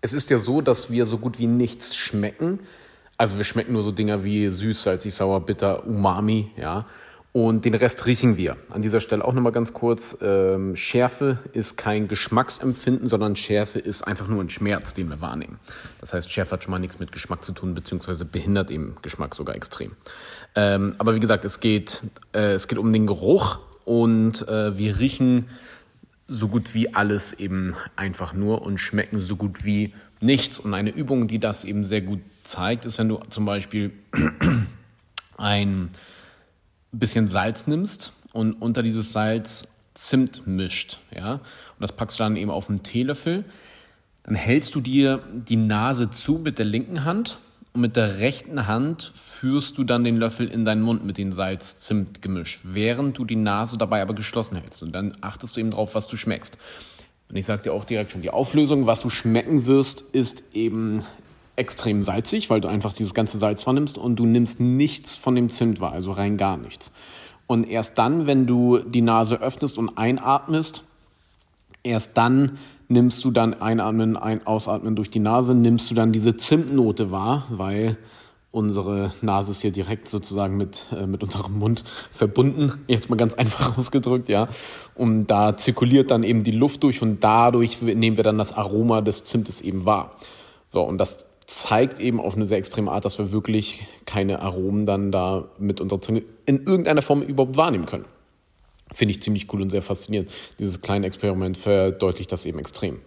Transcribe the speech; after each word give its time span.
es 0.00 0.12
ist 0.12 0.30
ja 0.30 0.38
so, 0.38 0.60
dass 0.60 0.90
wir 0.90 1.06
so 1.06 1.18
gut 1.18 1.38
wie 1.38 1.46
nichts 1.46 1.96
schmecken. 1.96 2.60
Also 3.16 3.36
wir 3.36 3.44
schmecken 3.44 3.72
nur 3.72 3.82
so 3.82 3.90
Dinger 3.90 4.24
wie 4.24 4.48
süß, 4.48 4.82
salzig, 4.82 5.14
sauer, 5.14 5.44
bitter, 5.44 5.86
umami, 5.86 6.52
ja. 6.56 6.86
Und 7.32 7.64
den 7.64 7.74
Rest 7.74 8.06
riechen 8.06 8.36
wir. 8.36 8.56
An 8.70 8.80
dieser 8.80 9.00
Stelle 9.00 9.24
auch 9.24 9.34
nochmal 9.34 9.52
ganz 9.52 9.72
kurz. 9.72 10.16
Ähm, 10.22 10.76
Schärfe 10.76 11.38
ist 11.52 11.76
kein 11.76 12.08
Geschmacksempfinden, 12.08 13.06
sondern 13.06 13.36
Schärfe 13.36 13.78
ist 13.78 14.02
einfach 14.02 14.28
nur 14.28 14.42
ein 14.42 14.48
Schmerz, 14.50 14.94
den 14.94 15.08
wir 15.10 15.20
wahrnehmen. 15.20 15.58
Das 16.00 16.14
heißt, 16.14 16.30
Schärfe 16.30 16.52
hat 16.52 16.64
schon 16.64 16.70
mal 16.70 16.78
nichts 16.78 16.98
mit 16.98 17.12
Geschmack 17.12 17.44
zu 17.44 17.52
tun, 17.52 17.74
beziehungsweise 17.74 18.24
behindert 18.24 18.70
eben 18.70 18.96
Geschmack 19.02 19.34
sogar 19.34 19.54
extrem. 19.54 19.92
Ähm, 20.54 20.94
aber 20.98 21.14
wie 21.14 21.20
gesagt, 21.20 21.44
es 21.44 21.60
geht, 21.60 22.02
äh, 22.32 22.54
es 22.54 22.66
geht 22.66 22.78
um 22.78 22.92
den 22.92 23.06
Geruch 23.06 23.58
und 23.84 24.48
äh, 24.48 24.76
wir 24.78 24.98
riechen 24.98 25.46
so 26.28 26.48
gut 26.48 26.74
wie 26.74 26.94
alles 26.94 27.32
eben 27.32 27.74
einfach 27.96 28.34
nur 28.34 28.62
und 28.62 28.78
schmecken 28.78 29.20
so 29.20 29.36
gut 29.36 29.64
wie 29.64 29.94
nichts. 30.20 30.60
Und 30.60 30.74
eine 30.74 30.90
Übung, 30.90 31.26
die 31.26 31.38
das 31.38 31.64
eben 31.64 31.84
sehr 31.84 32.02
gut 32.02 32.20
zeigt, 32.42 32.84
ist, 32.84 32.98
wenn 32.98 33.08
du 33.08 33.16
zum 33.30 33.46
Beispiel 33.46 33.92
ein 35.38 35.90
bisschen 36.92 37.28
Salz 37.28 37.66
nimmst 37.66 38.12
und 38.32 38.52
unter 38.54 38.82
dieses 38.82 39.12
Salz 39.12 39.68
Zimt 39.94 40.46
mischt, 40.46 41.00
ja, 41.12 41.32
und 41.34 41.40
das 41.80 41.90
packst 41.90 42.20
du 42.20 42.22
dann 42.22 42.36
eben 42.36 42.52
auf 42.52 42.68
einen 42.68 42.84
Teelöffel, 42.84 43.44
dann 44.22 44.36
hältst 44.36 44.76
du 44.76 44.80
dir 44.80 45.24
die 45.32 45.56
Nase 45.56 46.10
zu 46.10 46.34
mit 46.34 46.60
der 46.60 46.66
linken 46.66 47.04
Hand 47.04 47.38
und 47.72 47.80
mit 47.82 47.96
der 47.96 48.18
rechten 48.18 48.66
Hand 48.66 49.12
führst 49.14 49.78
du 49.78 49.84
dann 49.84 50.04
den 50.04 50.16
Löffel 50.16 50.48
in 50.48 50.64
deinen 50.64 50.82
Mund 50.82 51.04
mit 51.04 51.18
dem 51.18 51.32
Salz-Zimt-Gemisch, 51.32 52.60
während 52.64 53.18
du 53.18 53.24
die 53.24 53.36
Nase 53.36 53.78
dabei 53.78 54.02
aber 54.02 54.14
geschlossen 54.14 54.56
hältst. 54.56 54.82
Und 54.82 54.92
dann 54.92 55.16
achtest 55.20 55.56
du 55.56 55.60
eben 55.60 55.70
drauf, 55.70 55.94
was 55.94 56.08
du 56.08 56.16
schmeckst. 56.16 56.58
Und 57.28 57.36
ich 57.36 57.46
sage 57.46 57.62
dir 57.62 57.72
auch 57.74 57.84
direkt 57.84 58.12
schon, 58.12 58.22
die 58.22 58.30
Auflösung, 58.30 58.86
was 58.86 59.02
du 59.02 59.10
schmecken 59.10 59.66
wirst, 59.66 60.00
ist 60.12 60.42
eben 60.54 61.04
extrem 61.56 62.02
salzig, 62.02 62.50
weil 62.50 62.60
du 62.60 62.68
einfach 62.68 62.94
dieses 62.94 63.14
ganze 63.14 63.38
Salz 63.38 63.66
wahrnimmst 63.66 63.98
und 63.98 64.16
du 64.16 64.26
nimmst 64.26 64.60
nichts 64.60 65.16
von 65.16 65.34
dem 65.34 65.50
Zimt 65.50 65.80
wahr, 65.80 65.92
also 65.92 66.12
rein 66.12 66.36
gar 66.36 66.56
nichts. 66.56 66.92
Und 67.46 67.68
erst 67.68 67.98
dann, 67.98 68.26
wenn 68.26 68.46
du 68.46 68.78
die 68.78 69.02
Nase 69.02 69.40
öffnest 69.40 69.76
und 69.76 69.98
einatmest, 69.98 70.84
erst 71.82 72.16
dann 72.16 72.58
nimmst 72.88 73.24
du 73.24 73.30
dann 73.30 73.54
einatmen, 73.54 74.16
ein, 74.16 74.46
ausatmen 74.46 74.96
durch 74.96 75.10
die 75.10 75.20
Nase, 75.20 75.54
nimmst 75.54 75.90
du 75.90 75.94
dann 75.94 76.12
diese 76.12 76.36
Zimtnote 76.36 77.10
wahr, 77.10 77.46
weil 77.50 77.96
unsere 78.50 79.12
Nase 79.20 79.50
ist 79.50 79.62
ja 79.62 79.70
direkt 79.70 80.08
sozusagen 80.08 80.56
mit, 80.56 80.86
äh, 80.92 81.06
mit 81.06 81.22
unserem 81.22 81.58
Mund 81.58 81.84
verbunden, 82.10 82.72
jetzt 82.86 83.10
mal 83.10 83.16
ganz 83.16 83.34
einfach 83.34 83.76
ausgedrückt, 83.76 84.28
ja. 84.28 84.48
Und 84.94 85.26
da 85.26 85.56
zirkuliert 85.56 86.10
dann 86.10 86.22
eben 86.22 86.44
die 86.44 86.52
Luft 86.52 86.82
durch 86.82 87.02
und 87.02 87.22
dadurch 87.22 87.80
nehmen 87.82 88.16
wir 88.16 88.24
dann 88.24 88.38
das 88.38 88.54
Aroma 88.54 89.02
des 89.02 89.24
Zimtes 89.24 89.60
eben 89.60 89.84
wahr. 89.84 90.16
So, 90.70 90.82
und 90.82 90.98
das 90.98 91.26
zeigt 91.46 91.98
eben 91.98 92.20
auf 92.20 92.36
eine 92.36 92.44
sehr 92.44 92.58
extreme 92.58 92.90
Art, 92.90 93.04
dass 93.04 93.18
wir 93.18 93.32
wirklich 93.32 93.86
keine 94.04 94.40
Aromen 94.40 94.84
dann 94.84 95.10
da 95.10 95.48
mit 95.58 95.80
unserer 95.80 96.00
Zunge 96.00 96.22
in 96.44 96.64
irgendeiner 96.64 97.00
Form 97.00 97.22
überhaupt 97.22 97.56
wahrnehmen 97.56 97.86
können. 97.86 98.04
Finde 98.92 99.12
ich 99.12 99.22
ziemlich 99.22 99.52
cool 99.52 99.62
und 99.62 99.70
sehr 99.70 99.82
faszinierend. 99.82 100.30
Dieses 100.58 100.80
kleine 100.80 101.06
Experiment 101.06 101.58
verdeutlicht 101.58 102.32
das 102.32 102.46
eben 102.46 102.58
extrem. 102.58 103.00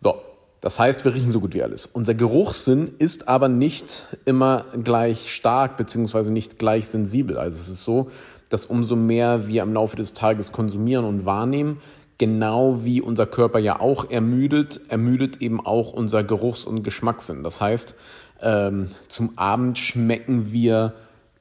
So, 0.00 0.16
das 0.60 0.78
heißt, 0.78 1.04
wir 1.04 1.14
riechen 1.14 1.32
so 1.32 1.40
gut 1.40 1.54
wie 1.54 1.62
alles. 1.62 1.86
Unser 1.86 2.14
Geruchssinn 2.14 2.92
ist 2.98 3.28
aber 3.28 3.48
nicht 3.48 4.08
immer 4.24 4.64
gleich 4.82 5.32
stark 5.32 5.76
beziehungsweise 5.76 6.32
nicht 6.32 6.58
gleich 6.58 6.88
sensibel. 6.88 7.38
Also 7.38 7.58
es 7.58 7.68
ist 7.68 7.84
so, 7.84 8.10
dass 8.48 8.66
umso 8.66 8.96
mehr 8.96 9.48
wir 9.48 9.62
im 9.62 9.72
Laufe 9.72 9.96
des 9.96 10.12
Tages 10.12 10.52
konsumieren 10.52 11.04
und 11.04 11.24
wahrnehmen, 11.24 11.80
genau 12.18 12.84
wie 12.84 13.00
unser 13.00 13.26
Körper 13.26 13.58
ja 13.58 13.80
auch 13.80 14.10
ermüdet, 14.10 14.80
ermüdet 14.88 15.42
eben 15.42 15.64
auch 15.64 15.92
unser 15.92 16.24
Geruchs- 16.24 16.64
und 16.64 16.82
Geschmackssinn. 16.82 17.42
Das 17.42 17.60
heißt, 17.60 17.94
ähm, 18.40 18.88
zum 19.08 19.36
Abend 19.36 19.78
schmecken 19.78 20.52
wir 20.52 20.94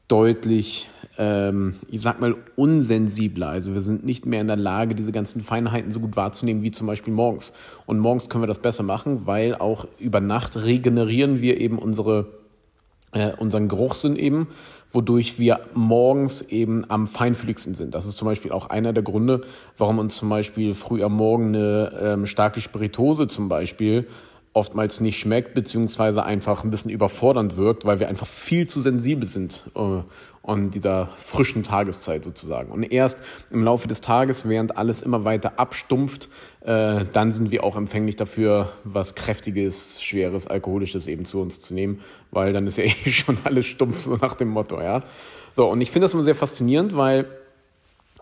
deutlich, 0.07 0.89
ähm, 1.17 1.75
ich 1.89 2.01
sag 2.01 2.19
mal, 2.19 2.35
unsensibler. 2.55 3.49
Also 3.49 3.73
wir 3.73 3.81
sind 3.81 4.05
nicht 4.05 4.25
mehr 4.25 4.41
in 4.41 4.47
der 4.47 4.55
Lage, 4.55 4.95
diese 4.95 5.11
ganzen 5.11 5.41
Feinheiten 5.41 5.91
so 5.91 5.99
gut 5.99 6.15
wahrzunehmen 6.15 6.63
wie 6.63 6.71
zum 6.71 6.87
Beispiel 6.87 7.13
morgens. 7.13 7.53
Und 7.85 7.99
morgens 7.99 8.29
können 8.29 8.43
wir 8.43 8.47
das 8.47 8.59
besser 8.59 8.83
machen, 8.83 9.25
weil 9.25 9.55
auch 9.55 9.87
über 9.99 10.19
Nacht 10.19 10.57
regenerieren 10.63 11.41
wir 11.41 11.59
eben 11.59 11.79
unsere 11.79 12.27
äh, 13.15 13.31
unseren 13.37 13.69
Geruchssinn 13.69 14.17
eben, 14.17 14.47
wodurch 14.91 15.39
wir 15.39 15.61
morgens 15.73 16.41
eben 16.41 16.89
am 16.89 17.07
feinfühligsten 17.07 17.73
sind. 17.73 17.95
Das 17.95 18.05
ist 18.05 18.17
zum 18.17 18.27
Beispiel 18.27 18.51
auch 18.51 18.69
einer 18.69 18.91
der 18.93 19.03
Gründe, 19.03 19.41
warum 19.77 19.99
uns 19.99 20.15
zum 20.15 20.29
Beispiel 20.29 20.75
früh 20.75 21.01
am 21.01 21.13
Morgen 21.13 21.55
eine 21.55 21.97
ähm, 22.01 22.25
starke 22.25 22.59
Spiritose 22.59 23.27
zum 23.27 23.47
Beispiel 23.47 24.07
oftmals 24.55 25.01
nicht 25.01 25.19
schmeckt, 25.19 25.53
beziehungsweise 25.53 26.23
einfach 26.23 26.63
ein 26.63 26.71
bisschen 26.71 26.89
überfordernd 26.89 27.57
wirkt, 27.57 27.83
weil 27.83 27.99
wir 27.99 28.07
einfach 28.07 28.25
viel 28.25 28.67
zu 28.67 28.79
sensibel 28.79 29.27
sind 29.27 29.65
äh, 29.75 30.01
an 30.43 30.71
dieser 30.71 31.07
frischen 31.17 31.63
Tageszeit 31.63 32.23
sozusagen. 32.23 32.71
Und 32.71 32.83
erst 32.83 33.19
im 33.51 33.65
Laufe 33.65 33.89
des 33.89 33.99
Tages, 33.99 34.47
während 34.47 34.77
alles 34.77 35.01
immer 35.01 35.25
weiter 35.25 35.59
abstumpft, 35.59 36.29
äh, 36.61 37.03
dann 37.11 37.33
sind 37.33 37.51
wir 37.51 37.65
auch 37.65 37.75
empfänglich 37.75 38.15
dafür, 38.15 38.71
was 38.85 39.13
Kräftiges, 39.13 40.01
Schweres, 40.01 40.47
Alkoholisches 40.47 41.07
eben 41.07 41.25
zu 41.25 41.41
uns 41.41 41.59
zu 41.59 41.73
nehmen, 41.73 41.99
weil 42.31 42.53
dann 42.53 42.65
ist 42.65 42.77
ja 42.77 42.83
eh 43.05 43.11
schon 43.11 43.37
alles 43.43 43.65
stumpf, 43.65 43.99
so 43.99 44.15
nach 44.15 44.35
dem 44.35 44.47
Motto, 44.47 44.79
ja. 44.81 45.03
So, 45.53 45.69
und 45.69 45.81
ich 45.81 45.91
finde 45.91 46.05
das 46.05 46.13
immer 46.13 46.23
sehr 46.23 46.35
faszinierend, 46.35 46.95
weil 46.95 47.27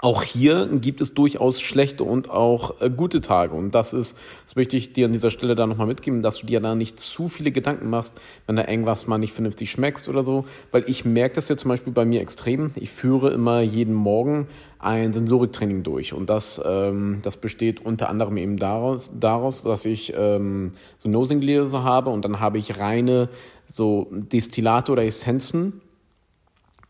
auch 0.04 0.24
hier 0.24 0.68
gibt 0.68 1.00
es 1.00 1.14
durchaus 1.14 1.62
schlechte 1.62 2.04
und 2.04 2.30
auch 2.30 2.82
äh, 2.82 2.90
gute 2.90 3.22
Tage. 3.22 3.56
Und 3.56 3.74
das 3.74 3.94
ist, 3.94 4.18
das 4.44 4.58
möchte 4.58 4.76
ich 4.76 4.92
dir 4.92 5.06
an 5.06 5.14
dieser 5.14 5.32
Stelle 5.32 5.56
da 5.56 5.66
nochmal 5.66 5.88
mitgeben, 5.88 6.22
dass 6.22 6.40
du 6.40 6.46
dir 6.46 6.60
da 6.60 6.76
nicht 6.76 7.00
zu 7.00 7.30
viele 7.30 7.54
Gedanken 7.54 7.90
machst, 7.90 8.14
wenn 8.46 8.58
da 8.58 8.68
irgendwas 8.68 9.08
mal 9.08 9.18
nicht 9.18 9.32
vernünftig 9.32 9.72
schmeckst 9.72 10.10
oder 10.10 10.26
so. 10.26 10.44
Weil 10.72 10.84
ich 10.88 11.06
merke 11.06 11.36
das 11.36 11.48
ja 11.48 11.56
zum 11.56 11.70
Beispiel 11.70 11.94
bei 11.94 12.04
mir 12.04 12.20
extrem. 12.20 12.72
Ich 12.76 12.90
führe 12.90 13.32
immer 13.32 13.62
jeden 13.62 13.94
Morgen 13.94 14.48
ein 14.78 15.14
Sensoriktraining 15.14 15.84
durch. 15.84 16.12
Und 16.12 16.30
das, 16.30 16.62
ähm, 16.66 17.20
das 17.24 17.38
besteht 17.38 17.86
unter 17.86 18.10
anderem 18.10 18.36
eben 18.36 18.58
daraus, 18.58 19.10
daraus 19.18 19.64
dass 19.64 19.86
ich 19.86 20.14
ähm, 20.18 20.74
so 20.98 21.08
Nosingläser 21.08 21.84
habe 21.86 22.10
und 22.10 22.26
dann 22.26 22.42
habe 22.42 22.58
ich 22.58 22.78
reine 22.78 23.30
so 23.66 24.10
Destillate 24.12 24.92
oder 24.92 25.06
Essenzen 25.06 25.82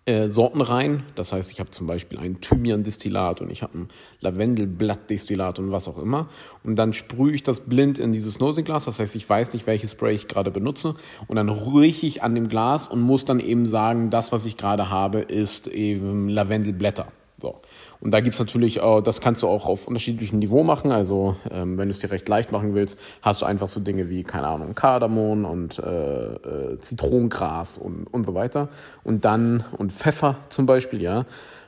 äh, 0.06 0.28
Sorten 0.28 0.62
rein. 0.62 1.04
Das 1.16 1.32
heißt, 1.32 1.52
ich 1.52 1.60
habe 1.60 1.70
zum 1.70 1.88
Beispiel 1.88 2.20
ein 2.20 2.42
Thymian-Destillat 2.42 3.40
und 3.42 3.52
ich 3.52 3.64
habe 3.64 3.78
ein 3.78 3.88
Lavendelblatt-Destillat 4.20 5.60
und 5.60 5.72
was 5.72 5.88
auch 5.88 5.98
immer. 5.98 6.30
Und 6.64 6.76
dann 6.76 6.92
sprühe 6.92 7.34
ich 7.34 7.44
das 7.44 7.62
blind 7.62 8.00
in 8.00 8.12
dieses 8.12 8.40
Noseglas. 8.40 8.86
Das 8.86 9.00
heißt, 9.00 9.16
ich 9.16 9.30
weiß 9.30 9.54
nicht, 9.54 9.66
welches 9.66 9.92
Spray 9.92 10.14
ich 10.14 10.28
gerade 10.28 10.52
benutze. 10.52 10.96
Und 11.28 11.38
dann 11.38 11.50
rieche 11.50 12.06
ich 12.06 12.22
an 12.22 12.36
dem 12.36 12.50
Glas 12.50 12.88
und 12.88 13.00
muss 13.00 13.24
dann 13.24 13.40
eben 13.40 13.66
sagen, 13.66 14.10
das, 14.10 14.32
was 14.32 14.46
ich 14.46 14.58
gerade 14.58 14.90
habe, 14.90 15.20
ist 15.20 15.68
eben 15.68 16.28
Lavendelblätter. 16.28 17.08
So. 17.42 17.62
Und 18.04 18.12
da 18.12 18.20
gibt's 18.20 18.38
natürlich, 18.38 18.82
äh, 18.82 19.02
das 19.02 19.22
kannst 19.22 19.44
du 19.44 19.48
auch 19.48 19.66
auf 19.66 19.88
unterschiedlichem 19.88 20.38
Niveau 20.40 20.62
machen. 20.64 20.92
Also 20.92 21.38
ähm, 21.50 21.78
wenn 21.78 21.88
du 21.88 21.92
es 21.92 22.00
dir 22.00 22.12
recht 22.12 22.28
leicht 22.28 22.52
machen 22.52 22.76
willst, 22.76 23.00
hast 23.22 23.42
du 23.42 23.46
einfach 23.46 23.70
so 23.70 23.80
Dinge 23.80 24.10
wie, 24.10 24.24
keine 24.24 24.48
Ahnung, 24.48 24.76
Kardamom 24.76 25.46
und 25.46 25.80
äh, 25.80 26.34
äh, 26.34 26.80
Zitronengras 26.82 27.78
und, 27.78 28.06
und 28.08 28.26
so 28.26 28.34
weiter. 28.34 28.68
Und 29.06 29.24
dann, 29.24 29.64
und 29.78 29.94
Pfeffer 29.94 30.36
zum 30.50 30.66
Beispiel, 30.66 31.02
ja. 31.02 31.24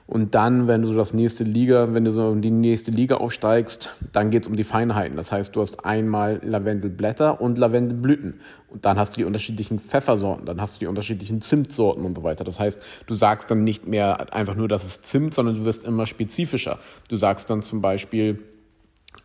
Und 0.08 0.36
dann, 0.36 0.68
wenn 0.68 0.84
du 0.84 0.94
das 0.94 1.16
nächste 1.16 1.44
Liga, 1.44 1.94
wenn 1.94 2.06
du 2.06 2.12
so 2.12 2.32
in 2.32 2.44
die 2.44 2.52
nächste 2.52 2.92
Liga 2.92 3.16
aufsteigst, 3.16 3.92
dann 4.12 4.30
geht's 4.30 4.46
um 4.46 4.56
die 4.56 4.64
Feinheiten. 4.64 5.18
Das 5.18 5.32
heißt, 5.32 5.56
du 5.56 5.62
hast 5.62 5.84
einmal 5.84 6.40
Lavendelblätter 6.44 7.42
und 7.42 7.58
Lavendelblüten. 7.58 8.40
Und 8.70 8.86
dann 8.86 9.00
hast 9.00 9.16
du 9.16 9.22
die 9.22 9.26
unterschiedlichen 9.26 9.80
Pfeffersorten, 9.80 10.46
dann 10.46 10.62
hast 10.62 10.76
du 10.76 10.80
die 10.82 10.88
unterschiedlichen 10.88 11.42
Zimtsorten 11.42 12.06
und 12.06 12.16
so 12.16 12.24
weiter. 12.24 12.44
Das 12.44 12.60
heißt, 12.60 12.80
du 13.08 13.16
sagst 13.16 13.50
dann 13.50 13.64
nicht 13.64 13.88
mehr 13.88 14.32
einfach 14.32 14.56
nur, 14.56 14.68
das 14.68 14.86
ist 14.86 15.08
Zimt, 15.08 15.34
sondern 15.34 15.56
du 15.56 15.66
wirst 15.66 15.86
immer 15.86 16.06
spezifischer. 16.06 16.78
Du 17.10 17.18
sagst 17.18 17.50
dann 17.50 17.64
zum 17.64 17.82
Beispiel, 17.82 18.44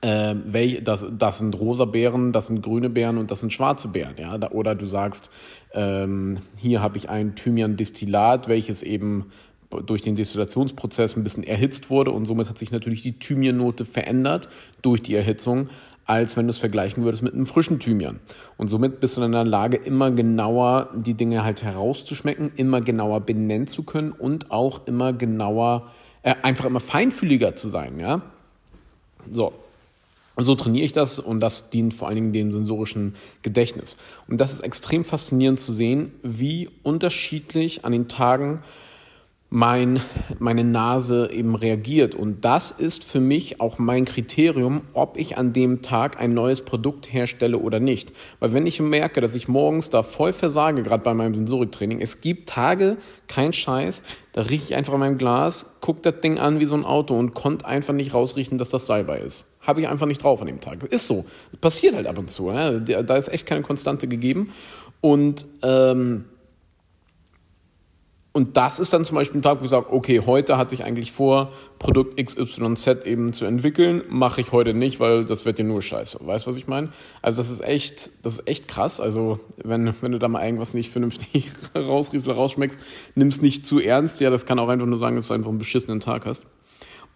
äh, 0.01 0.35
welch, 0.47 0.83
das, 0.83 1.05
das 1.11 1.41
sind 1.41 1.59
rosa 1.61 1.85
Beeren, 1.85 2.33
das 2.33 2.47
sind 2.47 2.63
grüne 2.63 2.89
Beeren 2.89 3.19
und 3.19 3.31
das 3.31 3.41
sind 3.41 3.53
schwarze 3.53 3.89
Beeren. 3.89 4.15
Ja? 4.19 4.51
Oder 4.51 4.75
du 4.75 4.87
sagst, 4.87 5.31
ähm, 5.75 6.39
hier 6.57 6.81
habe 6.81 6.97
ich 6.97 7.11
ein 7.11 7.35
Thymian-Destillat, 7.35 8.49
welches 8.49 8.83
eben 8.83 9.31
durch 9.87 10.03
den 10.03 10.17
Destillationsprozess 10.17 11.17
ein 11.17 11.23
bisschen 11.23 11.45
erhitzt 11.45 11.91
wurde 11.91 12.11
und 12.11 12.25
somit 12.27 12.49
hat 12.49 12.59
sich 12.59 12.73
natürlich 12.73 13.03
die 13.03 13.19
Thymiannote 13.19 13.85
verändert 13.85 14.49
durch 14.83 15.01
die 15.03 15.15
Erhitzung, 15.15 15.69
als 16.07 16.37
wenn 16.37 16.47
du 16.47 16.51
es 16.51 16.59
vergleichen 16.59 17.05
würdest 17.05 17.23
mit 17.23 17.35
einem 17.35 17.47
frischen 17.47 17.79
Thymian. 17.79 18.19
Und 18.57 18.67
somit 18.67 18.99
bist 18.99 19.17
du 19.17 19.23
in 19.23 19.31
der 19.31 19.45
Lage, 19.45 19.77
immer 19.77 20.11
genauer 20.11 20.89
die 20.97 21.15
Dinge 21.15 21.45
halt 21.45 21.63
herauszuschmecken, 21.63 22.51
immer 22.57 22.81
genauer 22.81 23.21
benennen 23.21 23.69
zu 23.69 23.85
können 23.85 24.11
und 24.11 24.51
auch 24.51 24.89
immer 24.89 25.13
genauer, 25.13 25.93
äh, 26.23 26.35
einfach 26.43 26.65
immer 26.65 26.81
feinfühliger 26.81 27.55
zu 27.55 27.69
sein, 27.69 28.01
ja. 28.01 28.23
So. 29.33 29.53
So 30.37 30.55
trainiere 30.55 30.87
ich 30.87 30.93
das 30.93 31.19
und 31.19 31.41
das 31.41 31.71
dient 31.71 31.93
vor 31.93 32.09
allen 32.09 32.17
Dingen 32.17 32.33
dem 32.33 32.51
sensorischen 32.51 33.15
Gedächtnis. 33.43 33.97
Und 34.27 34.41
das 34.41 34.53
ist 34.53 34.61
extrem 34.61 35.05
faszinierend 35.05 35.61
zu 35.61 35.73
sehen, 35.73 36.13
wie 36.23 36.71
unterschiedlich 36.83 37.85
an 37.85 37.93
den 37.93 38.09
Tagen 38.09 38.63
mein, 39.53 40.01
meine 40.39 40.63
Nase 40.63 41.31
eben 41.33 41.57
reagiert. 41.57 42.15
Und 42.15 42.45
das 42.45 42.71
ist 42.71 43.05
für 43.05 43.19
mich 43.19 43.61
auch 43.61 43.79
mein 43.81 44.05
Kriterium, 44.05 44.83
ob 44.93 45.19
ich 45.19 45.37
an 45.37 45.53
dem 45.53 45.83
Tag 45.83 46.21
ein 46.21 46.35
neues 46.35 46.63
Produkt 46.65 47.13
herstelle 47.13 47.59
oder 47.59 47.81
nicht. 47.81 48.13
Weil 48.39 48.53
wenn 48.53 48.67
ich 48.67 48.81
merke, 48.81 49.21
dass 49.21 49.35
ich 49.35 49.49
morgens 49.49 49.91
da 49.91 50.05
voll 50.05 50.33
versage, 50.33 50.85
gerade 50.85 51.03
bei 51.03 51.15
meinem 51.15 51.35
Sensoriktraining, 51.35 52.01
es 52.01 52.21
gibt 52.21 52.49
Tage, 52.49 52.97
kein 53.27 53.53
Scheiß, 53.53 54.05
da 54.33 54.43
rieche 54.43 54.67
ich 54.67 54.75
einfach 54.77 54.95
in 54.95 55.01
meinem 55.01 55.19
Glas, 55.19 55.67
guck 55.81 56.03
das 56.05 56.21
Ding 56.21 56.39
an 56.39 56.61
wie 56.61 56.65
so 56.65 56.77
ein 56.77 56.85
Auto 56.85 57.19
und 57.19 57.35
konnte 57.35 57.67
einfach 57.67 57.93
nicht 57.93 58.15
rausriechen, 58.15 58.57
dass 58.57 58.71
das 58.71 58.87
Salbei 58.87 59.19
ist. 59.19 59.47
Habe 59.61 59.81
ich 59.81 59.89
einfach 59.89 60.07
nicht 60.07 60.23
drauf 60.23 60.41
an 60.41 60.47
dem 60.47 60.61
Tag. 60.61 60.85
Ist 60.85 61.07
so. 61.07 61.25
Das 61.51 61.61
passiert 61.61 61.97
halt 61.97 62.07
ab 62.07 62.19
und 62.19 62.31
zu. 62.31 62.51
Ne? 62.53 62.81
Da 62.81 63.17
ist 63.17 63.29
echt 63.29 63.47
keine 63.47 63.63
Konstante 63.63 64.07
gegeben. 64.07 64.53
Und 65.01 65.45
ähm, 65.63 66.25
und 68.33 68.57
das 68.57 68.79
ist 68.79 68.93
dann 68.93 69.05
zum 69.05 69.17
Beispiel 69.17 69.41
ein 69.41 69.43
Tag, 69.43 69.61
wo 69.61 69.65
ich 69.65 69.71
sage, 69.71 69.93
okay, 69.93 70.23
heute 70.25 70.57
hatte 70.57 70.73
ich 70.75 70.85
eigentlich 70.85 71.11
vor, 71.11 71.51
Produkt 71.81 72.17
XYZ 72.17 73.05
eben 73.05 73.33
zu 73.33 73.45
entwickeln, 73.45 74.03
mache 74.09 74.41
ich 74.41 74.53
heute 74.53 74.73
nicht, 74.73 75.01
weil 75.01 75.25
das 75.25 75.47
wird 75.47 75.59
ja 75.59 75.65
nur 75.65 75.83
scheiße. 75.83 76.21
Weißt 76.23 76.47
du, 76.47 76.51
was 76.51 76.57
ich 76.57 76.69
meine? 76.69 76.91
Also 77.23 77.39
das 77.39 77.51
ist 77.51 77.61
echt, 77.61 78.11
das 78.23 78.39
ist 78.39 78.47
echt 78.47 78.69
krass. 78.69 79.01
Also 79.01 79.41
wenn, 79.57 79.95
wenn 80.01 80.13
du 80.13 80.21
da 80.21 80.29
mal 80.29 80.45
irgendwas 80.45 80.75
nicht 80.75 80.93
vernünftig 80.93 81.51
rausriechst 81.75 82.29
oder 82.29 82.37
rausschmeckst, 82.37 82.79
nimm's 83.17 83.43
nicht 83.43 83.67
zu 83.67 83.81
ernst. 83.81 84.21
Ja, 84.21 84.31
das 84.31 84.47
kann 84.47 84.61
auch 84.61 84.69
einfach 84.69 84.87
nur 84.87 84.99
sagen, 84.99 85.17
dass 85.17 85.27
du 85.27 85.35
einfach 85.35 85.49
einen 85.49 85.59
beschissenen 85.59 85.99
Tag 85.99 86.25
hast. 86.25 86.45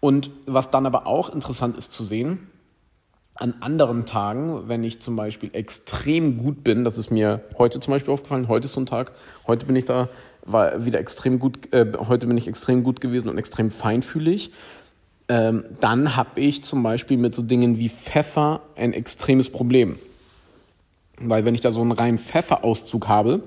Und 0.01 0.31
was 0.45 0.69
dann 0.69 0.85
aber 0.85 1.07
auch 1.07 1.33
interessant 1.33 1.77
ist 1.77 1.93
zu 1.93 2.03
sehen, 2.03 2.49
an 3.35 3.55
anderen 3.59 4.05
Tagen, 4.05 4.67
wenn 4.67 4.83
ich 4.83 5.01
zum 5.01 5.15
Beispiel 5.15 5.49
extrem 5.53 6.37
gut 6.37 6.63
bin, 6.63 6.83
das 6.83 6.97
ist 6.97 7.11
mir 7.11 7.41
heute 7.57 7.79
zum 7.79 7.91
Beispiel 7.91 8.13
aufgefallen, 8.13 8.47
heute 8.47 8.65
ist 8.65 8.73
so 8.73 8.81
ein 8.81 8.85
Tag, 8.85 9.11
heute 9.47 9.65
bin 9.65 9.75
ich 9.75 9.85
da 9.85 10.09
war 10.45 10.85
wieder 10.85 10.99
extrem 10.99 11.39
gut, 11.39 11.73
äh, 11.73 11.85
heute 12.07 12.27
bin 12.27 12.37
ich 12.37 12.47
extrem 12.47 12.83
gut 12.83 13.01
gewesen 13.01 13.29
und 13.29 13.37
extrem 13.37 13.71
feinfühlig. 13.71 14.51
Ähm, 15.27 15.65
dann 15.81 16.15
habe 16.15 16.39
ich 16.39 16.63
zum 16.63 16.83
Beispiel 16.83 17.17
mit 17.17 17.33
so 17.33 17.41
Dingen 17.41 17.77
wie 17.77 17.89
Pfeffer 17.89 18.61
ein 18.75 18.93
extremes 18.93 19.49
Problem. 19.49 19.97
Weil 21.19 21.45
wenn 21.45 21.55
ich 21.55 21.61
da 21.61 21.71
so 21.71 21.81
einen 21.81 21.91
reinen 21.91 22.19
Pfefferauszug 22.19 23.07
habe, 23.07 23.41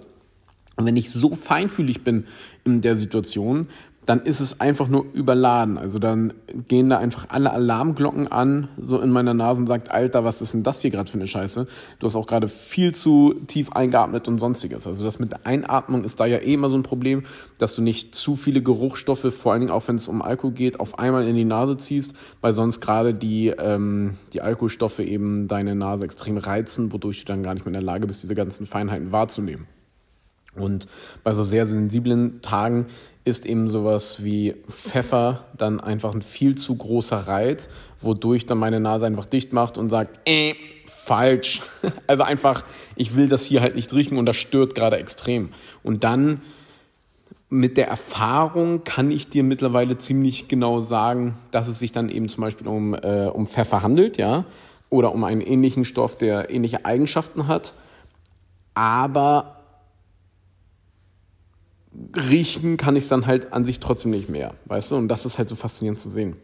und 0.77 0.87
wenn 0.87 0.97
ich 0.97 1.11
so 1.11 1.35
feinfühlig 1.35 2.05
bin 2.05 2.27
in 2.65 2.81
der 2.81 2.97
Situation, 2.97 3.69
dann 4.09 4.23
ist 4.23 4.41
es 4.41 4.59
einfach 4.59 4.89
nur 4.89 5.05
überladen. 5.13 5.77
Also 5.77 5.99
dann 5.99 6.33
gehen 6.67 6.89
da 6.89 6.97
einfach 6.97 7.27
alle 7.29 7.53
Alarmglocken 7.53 8.27
an, 8.27 8.69
so 8.79 8.99
in 9.01 9.11
meiner 9.11 9.35
Nase 9.35 9.61
und 9.61 9.67
sagt, 9.67 9.91
Alter, 9.91 10.25
was 10.25 10.41
ist 10.41 10.55
denn 10.55 10.63
das 10.63 10.81
hier 10.81 10.91
gerade 10.91 11.11
für 11.11 11.19
eine 11.19 11.27
Scheiße? 11.27 11.67
Du 11.99 12.07
hast 12.07 12.17
auch 12.17 12.27
gerade 12.27 12.49
viel 12.49 12.95
zu 12.95 13.35
tief 13.49 13.71
eingeatmet 13.73 14.27
und 14.27 14.39
sonstiges. 14.39 14.87
Also 14.87 15.05
das 15.05 15.19
mit 15.19 15.33
der 15.33 15.45
Einatmung 15.45 16.05
ist 16.05 16.19
da 16.21 16.25
ja 16.25 16.39
eh 16.39 16.55
immer 16.55 16.71
so 16.71 16.77
ein 16.77 16.85
Problem, 16.85 17.25
dass 17.59 17.75
du 17.75 17.83
nicht 17.83 18.15
zu 18.15 18.35
viele 18.35 18.63
Geruchsstoffe, 18.63 19.31
vor 19.35 19.53
allen 19.53 19.61
Dingen 19.61 19.73
auch 19.73 19.87
wenn 19.89 19.97
es 19.97 20.09
um 20.09 20.23
Alkohol 20.23 20.53
geht, 20.53 20.81
auf 20.81 20.99
einmal 20.99 21.29
in 21.29 21.37
die 21.37 21.45
Nase 21.45 21.77
ziehst, 21.77 22.15
weil 22.41 22.55
sonst 22.55 22.81
gerade 22.81 23.13
die, 23.13 23.49
ähm, 23.49 24.17
die 24.33 24.41
Alkoholstoffe 24.41 25.01
eben 25.01 25.49
deine 25.49 25.75
Nase 25.75 26.07
extrem 26.07 26.39
reizen, 26.39 26.95
wodurch 26.95 27.21
du 27.21 27.25
dann 27.27 27.43
gar 27.43 27.53
nicht 27.53 27.67
mehr 27.67 27.75
in 27.75 27.81
der 27.81 27.83
Lage 27.83 28.07
bist, 28.07 28.23
diese 28.23 28.35
ganzen 28.35 28.65
Feinheiten 28.65 29.13
wahrzunehmen. 29.13 29.67
Und 30.55 30.89
bei 31.25 31.33
so 31.33 31.45
sehr 31.45 31.67
sensiblen 31.67 32.41
Tagen 32.43 32.87
ist 33.29 33.47
eben 33.47 33.69
sowas 33.69 34.25
wie 34.25 34.55
Pfeffer 34.71 35.45
dann 35.57 35.81
einfach 35.81 36.15
ein 36.15 36.23
viel 36.23 36.57
zu 36.57 36.75
großer 36.77 37.17
Reiz, 37.17 37.69
wodurch 38.01 38.47
dann 38.47 38.59
meine 38.59 38.81
Nase 38.81 39.07
einfach 39.07 39.27
dicht 39.27 39.53
macht 39.53 39.79
und 39.79 39.91
sagt, 39.91 40.19
äh, 40.25 40.55
falsch. 40.87 41.63
Also 42.07 42.23
einfach, 42.23 42.65
ich 42.97 43.15
will 43.15 43.29
das 43.29 43.45
hier 43.45 43.61
halt 43.61 43.77
nicht 43.77 43.93
riechen 43.93 44.19
und 44.19 44.27
das 44.27 44.37
stört 44.37 44.75
gerade 44.75 44.97
extrem. 44.97 45.51
Und 45.83 46.05
dann 46.05 46.41
mit 47.51 47.77
der 47.77 47.89
Erfahrung 47.89 48.85
kann 48.85 49.11
ich 49.11 49.29
dir 49.29 49.43
mittlerweile 49.43 49.99
ziemlich 49.99 50.49
genau 50.49 50.81
sagen, 50.81 51.39
dass 51.51 51.69
es 51.69 51.79
sich 51.79 51.93
dann 51.93 52.11
eben 52.11 52.29
zum 52.29 52.43
Beispiel 52.43 52.67
um, 52.67 52.95
äh, 52.95 53.31
um 53.33 53.47
Pfeffer 53.47 53.83
handelt, 53.83 54.19
ja, 54.19 54.45
oder 54.91 55.13
um 55.13 55.25
einen 55.25 55.41
ähnlichen 55.41 55.85
Stoff, 55.85 56.17
der 56.17 56.51
ähnliche 56.51 56.85
Eigenschaften 56.85 57.47
hat. 57.47 57.73
Aber 58.75 59.58
riechen 62.17 62.77
kann 62.77 62.97
ich 62.97 63.09
dann 63.09 63.27
halt 63.27 63.53
an 63.53 63.65
sich 63.65 63.81
trotzdem 63.81 64.11
nicht 64.11 64.29
mehr, 64.29 64.55
weißt 64.67 64.91
du? 64.91 64.97
Und 64.97 65.09
das 65.09 65.27
ist 65.27 65.39
halt 65.39 65.49
so 65.49 65.57
faszinierend 65.57 66.01
zu 66.01 66.11
sehen. 66.11 66.37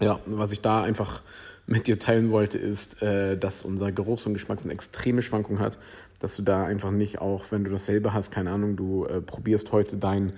Ja, 0.00 0.20
was 0.26 0.52
ich 0.52 0.60
da 0.60 0.82
einfach 0.82 1.22
mit 1.66 1.86
dir 1.86 1.98
teilen 1.98 2.30
wollte, 2.30 2.58
ist, 2.58 3.02
äh, 3.02 3.36
dass 3.36 3.62
unser 3.62 3.92
Geruchs- 3.92 4.26
und 4.26 4.34
Geschmack 4.34 4.60
eine 4.62 4.72
extreme 4.72 5.22
Schwankung 5.22 5.58
hat, 5.58 5.78
dass 6.20 6.36
du 6.36 6.42
da 6.42 6.64
einfach 6.64 6.90
nicht 6.90 7.20
auch, 7.20 7.44
wenn 7.50 7.64
du 7.64 7.70
dasselbe 7.70 8.12
hast, 8.12 8.30
keine 8.30 8.50
Ahnung, 8.50 8.76
du 8.76 9.04
äh, 9.04 9.20
probierst 9.20 9.72
heute 9.72 9.96
dein 9.96 10.32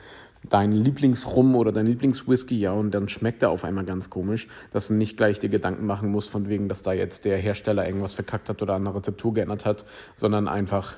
dein 0.48 0.72
Lieblingsrum 0.72 1.56
oder 1.56 1.72
dein 1.72 1.86
Lieblingswhisky, 1.86 2.58
ja, 2.58 2.72
und 2.72 2.92
dann 2.92 3.08
schmeckt 3.08 3.42
er 3.42 3.50
auf 3.50 3.64
einmal 3.64 3.84
ganz 3.84 4.10
komisch, 4.10 4.48
dass 4.70 4.88
du 4.88 4.94
nicht 4.94 5.16
gleich 5.16 5.38
dir 5.38 5.48
Gedanken 5.48 5.86
machen 5.86 6.10
musst, 6.10 6.30
von 6.30 6.48
wegen, 6.48 6.68
dass 6.68 6.82
da 6.82 6.92
jetzt 6.92 7.24
der 7.24 7.38
Hersteller 7.38 7.86
irgendwas 7.86 8.14
verkackt 8.14 8.48
hat 8.48 8.62
oder 8.62 8.74
an 8.74 8.84
der 8.84 8.94
Rezeptur 8.94 9.34
geändert 9.34 9.64
hat, 9.64 9.84
sondern 10.14 10.48
einfach 10.48 10.96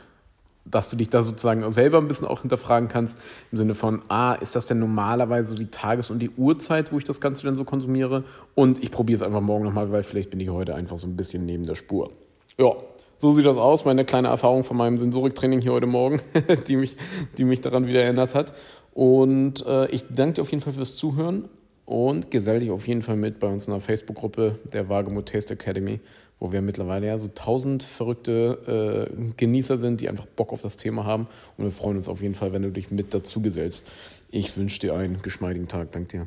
dass 0.64 0.88
du 0.88 0.96
dich 0.96 1.08
da 1.08 1.22
sozusagen 1.22 1.70
selber 1.72 1.98
ein 1.98 2.08
bisschen 2.08 2.26
auch 2.26 2.42
hinterfragen 2.42 2.88
kannst, 2.88 3.18
im 3.50 3.58
Sinne 3.58 3.74
von, 3.74 4.02
ah, 4.08 4.34
ist 4.34 4.56
das 4.56 4.66
denn 4.66 4.78
normalerweise 4.78 5.50
so 5.50 5.54
die 5.54 5.70
Tages- 5.70 6.10
und 6.10 6.20
die 6.20 6.30
Uhrzeit, 6.30 6.92
wo 6.92 6.98
ich 6.98 7.04
das 7.04 7.20
Ganze 7.20 7.44
denn 7.44 7.54
so 7.54 7.64
konsumiere? 7.64 8.24
Und 8.54 8.82
ich 8.82 8.90
probiere 8.90 9.16
es 9.16 9.22
einfach 9.22 9.40
morgen 9.40 9.64
nochmal, 9.64 9.90
weil 9.90 10.02
vielleicht 10.02 10.30
bin 10.30 10.40
ich 10.40 10.50
heute 10.50 10.74
einfach 10.74 10.98
so 10.98 11.06
ein 11.06 11.16
bisschen 11.16 11.46
neben 11.46 11.64
der 11.64 11.74
Spur. 11.74 12.10
Ja, 12.58 12.72
so 13.18 13.32
sieht 13.32 13.44
das 13.44 13.58
aus, 13.58 13.84
meine 13.84 14.04
kleine 14.04 14.28
Erfahrung 14.28 14.64
von 14.64 14.76
meinem 14.76 14.98
Sensoriktraining 14.98 15.60
hier 15.60 15.72
heute 15.72 15.86
Morgen, 15.86 16.20
die 16.68 16.76
mich, 16.76 16.96
die 17.36 17.44
mich 17.44 17.60
daran 17.60 17.86
wieder 17.86 18.02
erinnert 18.02 18.34
hat. 18.34 18.54
Und 18.94 19.64
äh, 19.66 19.88
ich 19.90 20.04
danke 20.10 20.34
dir 20.34 20.42
auf 20.42 20.50
jeden 20.50 20.62
Fall 20.62 20.72
fürs 20.72 20.96
Zuhören 20.96 21.48
und 21.84 22.30
gesell 22.30 22.60
dich 22.60 22.70
auf 22.70 22.86
jeden 22.86 23.02
Fall 23.02 23.16
mit 23.16 23.40
bei 23.40 23.48
uns 23.48 23.66
in 23.66 23.72
der 23.72 23.80
Facebook-Gruppe 23.80 24.58
der 24.72 24.88
Wagemut 24.88 25.26
Taste 25.26 25.54
Academy 25.54 26.00
wo 26.40 26.52
wir 26.52 26.62
mittlerweile 26.62 27.06
ja 27.06 27.18
so 27.18 27.28
tausend 27.28 27.82
verrückte 27.82 29.10
äh, 29.12 29.32
Genießer 29.36 29.78
sind, 29.78 30.00
die 30.00 30.08
einfach 30.08 30.26
Bock 30.26 30.52
auf 30.52 30.62
das 30.62 30.76
Thema 30.76 31.04
haben. 31.04 31.28
Und 31.56 31.64
wir 31.64 31.70
freuen 31.70 31.98
uns 31.98 32.08
auf 32.08 32.22
jeden 32.22 32.34
Fall, 32.34 32.52
wenn 32.52 32.62
du 32.62 32.70
dich 32.70 32.90
mit 32.90 33.14
dazu 33.14 33.40
gesellst. 33.40 33.86
Ich 34.30 34.56
wünsche 34.56 34.80
dir 34.80 34.94
einen 34.94 35.20
geschmeidigen 35.20 35.68
Tag. 35.68 35.92
Dank 35.92 36.08
dir. 36.08 36.26